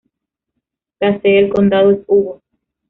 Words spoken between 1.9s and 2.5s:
es Hugo.